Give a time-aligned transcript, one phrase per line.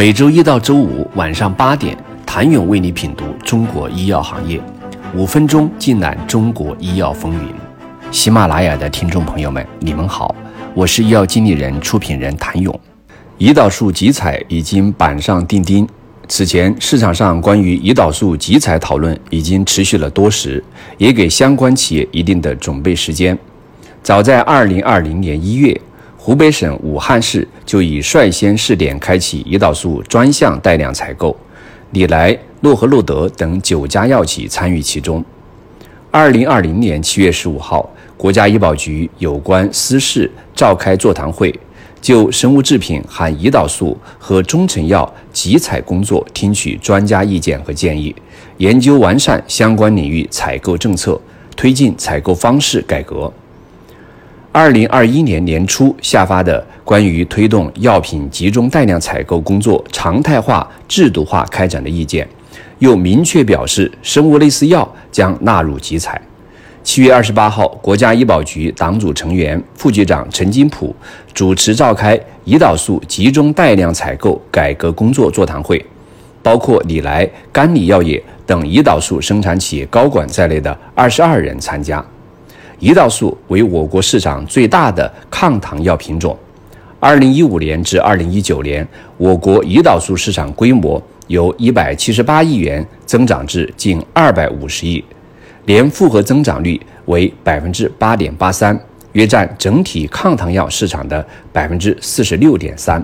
[0.00, 4.58] 每周一到周五晚上八点，谭勇为你品读中国医药行业，
[5.14, 7.52] 五分钟尽览中国医药风云。
[8.10, 10.34] 喜马拉雅的听众朋友们，你们好，
[10.72, 12.80] 我是医药经理人、出品人谭勇。
[13.38, 15.86] 胰岛素集采已经板上钉钉。
[16.26, 20.64] 此前市场上关于胰岛素集采讨论已经持续了多时，
[20.96, 23.38] 也给相关企业一定的准备时间。
[24.02, 25.78] 早在二零二零年一月。
[26.22, 31.34] 湖北省武汉市就已率先试点开启胰岛素专项带量采购，
[31.92, 35.24] 李来、诺和诺德等九家药企参与其中。
[36.10, 37.88] 二零二零年七月十五号，
[38.18, 41.58] 国家医保局有关司事召开座谈会，
[42.02, 48.14] 就生物制品含胰岛素和中成药集采工作听取专家意见和建议，
[48.58, 51.18] 研究完善相关领域采购政策，
[51.56, 53.32] 推进采购方式改革。
[54.52, 62.26] 二零二一年年初下发的关于推动药品集中带量采购工作常态化、制度化开展的意见，
[62.80, 66.20] 又明确表示生物类似药将纳入集采。
[66.82, 70.92] 七月二十八号，国家医保局党组成员、副局长陈金普
[71.32, 75.80] 主持召开胰岛素集中带量采购改革工作座谈会，
[76.42, 82.04] 包括李来、甘李药业等胰岛素生产企业高管在内的二十二人参加。
[82.80, 86.36] 胰岛素为我国市场最大的抗糖药品种。
[86.98, 88.86] 二零一五年至二零一九年，
[89.18, 95.04] 我国胰岛素市场规模由一百七十八亿元增长至近二百五十亿，
[95.66, 98.78] 年复合增长率为百分之八点八三，
[99.12, 103.02] 约占整体抗糖药市场的百分之四十六点三。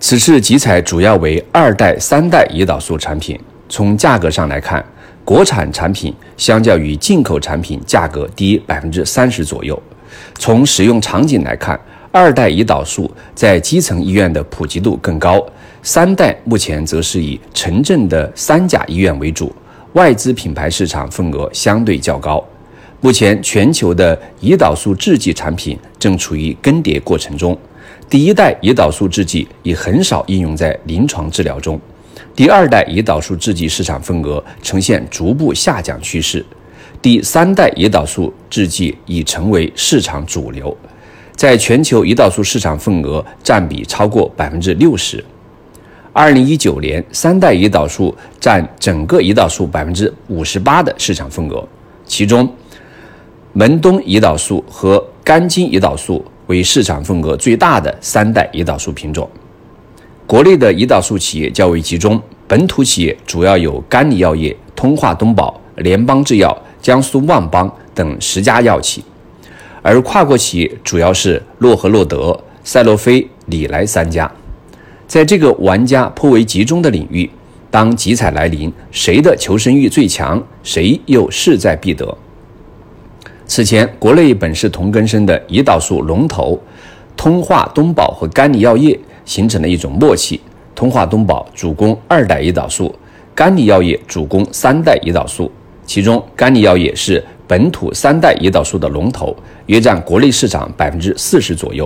[0.00, 3.38] 此次集采主要为二代、三代胰岛素产品。
[3.68, 4.84] 从价格上来看，
[5.26, 9.76] 国产产品相较于进口产品价格低百分之三十左右。
[10.38, 11.78] 从使用场景来看，
[12.12, 15.44] 二代胰岛素在基层医院的普及度更高，
[15.82, 19.52] 三代目前则是以城镇的三甲医院为主，
[19.94, 22.42] 外资品牌市场份额相对较高。
[23.00, 27.58] 目前全球的胰岛素制剂产品正处于更迭过程中，
[28.08, 31.80] 第一代胰岛素制剂已很少应用在临床治疗中。
[32.36, 36.44] 第二代胰岛素制剂市场份额呈现逐步下降趋势，
[37.00, 40.76] 第三代胰岛素制剂已成为市场主流，
[41.34, 45.24] 在全球胰岛素市场份额占比超过百分之六十。
[46.12, 51.66] 二零一九年，三代胰岛素占整个胰岛素百分之五十八的市场份额，
[52.04, 52.46] 其中
[53.54, 59.26] 门冬胰岛素和肝精胰岛素为市场份额最大的三代胰岛素品种。
[60.26, 69.04] 国内的胰岛素企业较为集中，本土企业主要有甘李药业、通化东宝、联邦制药、江苏万邦等十家药企，
[69.82, 74.28] 而跨国企业主要是诺和诺德、赛诺菲、李来三家。
[75.06, 77.30] 在这个玩家颇为集中的领域，
[77.70, 82.18] 当集采来临，谁的求生欲最强，谁又势在必得。
[83.46, 86.60] 此前，国内本是同根生的胰岛素龙头
[87.16, 88.98] 通化东宝和甘李药业。
[89.26, 90.40] 形成了一种默契，
[90.74, 92.94] 通化东宝主攻二代胰岛素，
[93.34, 95.52] 甘李药业主攻三代胰岛素。
[95.84, 101.84] 其中，甘李药业是本土三代胰岛素的龙头，约占国内市场百分之四十左右；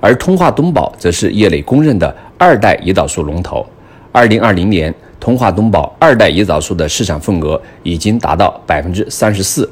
[0.00, 3.66] 而通化东宝则是业内公认的二代胰岛素龙头。
[4.10, 9.70] 二零二零年，通化东宝二代胰岛素的市场份额已经达到百分之三十四，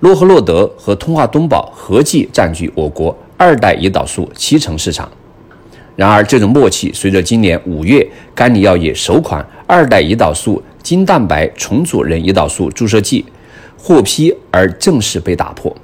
[0.00, 5.10] 诺和诺德和通化东宝合计占据我国二代胰岛素七成市场。
[5.96, 13.24] 然而，这种默契随着今年五月甘李药业首款二代胰岛素精蛋白重组人胰岛素注射剂
[13.78, 15.74] 获批而正式被打破。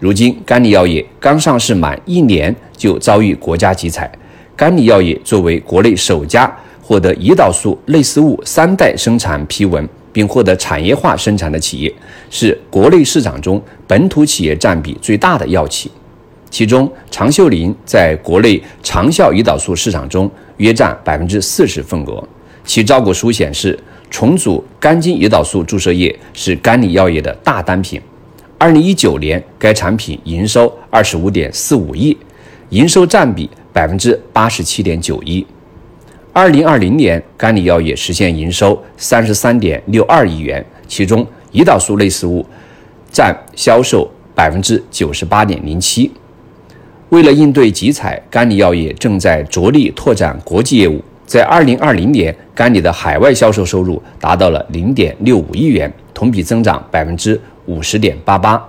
[0.00, 4.10] 如今，甘李药业刚上市满一年就遭遇国家集采。
[4.56, 6.52] 甘李药业作为国内首家
[6.82, 11.94] 获得胰岛素类似物三代生产批文并获得产业化生产的企业，
[12.30, 15.88] 是国内市场中本土企业占比最大的药企。
[16.52, 22.22] 其中，长秀林在国内长效胰岛素市场中约占百分之四十份额。
[22.62, 23.76] 其招股书显示，
[24.10, 27.98] 重组肝精胰岛素注射液是甘李药业的大单品。
[28.58, 32.14] 二零一九年，该产品营收二十五点四五亿，
[32.68, 35.44] 营收占比百分之八十七点九一。
[36.34, 42.44] 二零二零年，甘李药业实现营收三十三点六二亿元，其中胰岛素类似物
[43.10, 46.12] 占销售百分之九十八点零七。
[47.12, 50.98] 为了应对集采，甘李药业正在着力拓展国际业务。
[51.26, 58.62] 在二零二零年，甘李的海外销售收入达到了零点六五亿元，同比增长百分之五十点八八。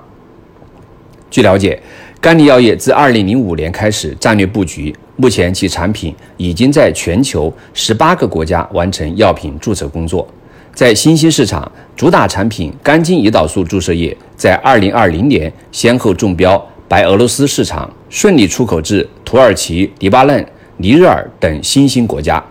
[1.31, 1.81] 据了解，
[2.19, 10.27] 甘李药业自二零零五年开始战略布局，目前其产品已经在全球十八个国家完成药品注册工作。
[10.73, 20.45] 在新兴市场，主打产品甘精胰岛素注射液在二零二零年先后中标白俄罗斯市场，顺利出口至土耳其、黎巴嫩、
[20.77, 22.41] 尼日尔等新兴国家，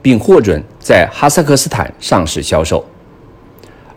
[0.00, 2.82] 并获准在哈萨克斯坦上市销售。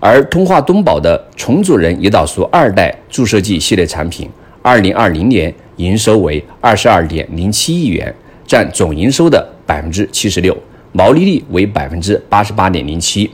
[0.01, 4.29] 而通化东宝的重组人胰岛素二代注射剂系列产品，
[4.61, 8.13] 二零二零年营收为二十二点零七亿元，
[8.45, 10.53] 占总营收的百分之七十六，
[10.91, 13.31] 毛利率为百分之八十八点零七。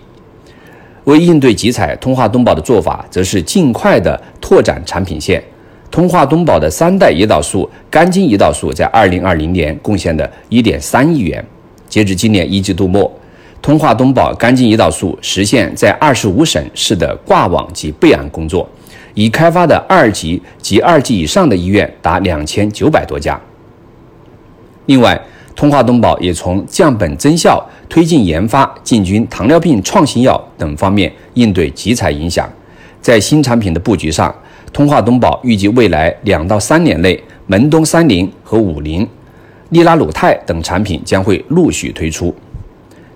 [1.05, 5.43] 为应对集采，通化东宝的做法则是尽快的拓展产品线。
[5.91, 11.43] 通化东宝的三代胰岛素肝金胰岛素在二零二零年贡献的一点三亿元，
[11.87, 13.11] 截至今年一季度末。
[13.61, 18.67] 通化东宝肝金胰岛素实现在二十五省市的挂网及备案工作，
[19.13, 23.39] 已开发的二级及二级以上的医院达两千九百多家。
[24.85, 25.19] 另外，
[25.55, 32.49] 通化东宝也从降本增效、推进研发、进军糖尿病创新药等方面应对集采影响。
[33.01, 34.33] 在新产品的布局上，
[34.71, 39.07] 通化东宝预计未来两到三年内，门东三零和五零、
[39.69, 42.33] 利拉鲁肽等产品将会陆续推出。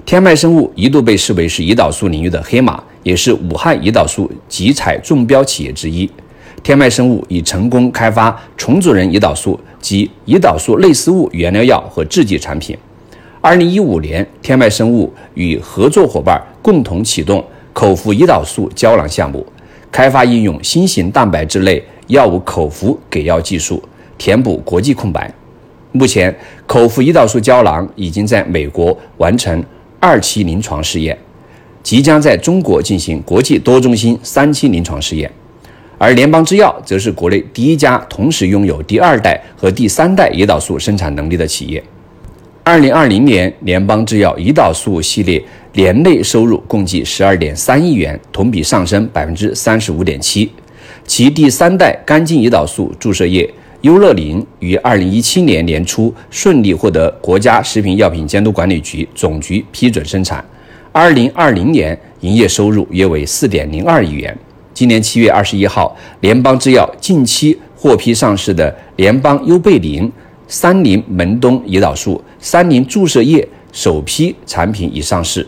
[0.05, 6.09] 天脉生物一度被视为是胰岛素领域的黑马，也是武汉胰岛素集采中标企业之一。
[6.61, 12.77] 天脉生物已成功开发重组人胰岛素及胰岛素类似物原料药和制剂产品。
[13.39, 19.45] 二零一五年，天脉生物与合作伙伴共同启动口服胰岛素胶囊项目，
[19.93, 23.81] 开发应用新型蛋白质类药物口服给药技术，
[24.17, 25.31] 填补国际空白。
[25.91, 26.35] 目前，
[26.65, 29.63] 口服胰岛素胶囊已经在美国完成。
[29.99, 31.17] 二期临床试验
[31.81, 35.31] 即将在中国进行国际多中心三期临床试验，
[35.97, 41.81] 而联邦制药则是国内第一家同时拥有第二代和第三代胰岛素生产能力的企业。
[42.65, 45.41] 二零二零年，联邦制药胰岛素系列
[45.75, 50.47] 年内收入共计十二点三亿元，同比上升百分之三十五点七。
[51.07, 53.51] 其第三代干净胰岛素注射液。
[53.81, 60.45] 优乐林于二零一七年年初顺利获得国家食品药品监督管理局总局批准生产，
[60.93, 64.37] 二零二零年营业收入约为四点零二亿元。
[64.73, 70.09] 今年七月二十一号，联邦制药近期获批上市的联邦优贝林
[70.47, 75.45] 三零门冬胰岛素三零注射液首批产品已上市。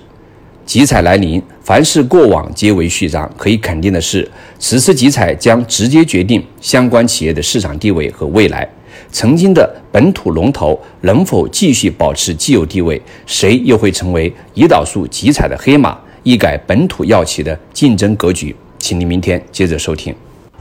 [0.66, 3.30] 集采来临，凡是过往皆为序章。
[3.38, 8.68] 可以肯定的是，此次集采将直接决定相关企业的市场地位和未来。
[9.12, 13.00] 曾经的本土龙头能否继续保持既有地位？
[13.26, 18.56] 谁又会成为胰岛素集采的黑马，一改本土药企的竞争格局？
[18.80, 20.14] 请您明天接着收听。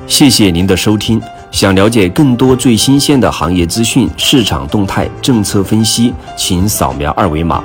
[0.06, 1.20] 谢谢您的收听。
[1.50, 7.64] 想了解更多最新鲜的行业资讯、市场动态、政策分析，请扫描二维码。